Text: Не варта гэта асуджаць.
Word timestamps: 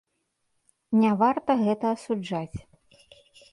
Не 1.03 1.11
варта 1.19 1.51
гэта 1.63 1.85
асуджаць. 1.99 2.57